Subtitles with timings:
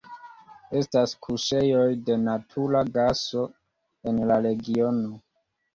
[0.79, 3.47] Estas kuŝejoj de natura gaso
[4.13, 5.19] en la regiono.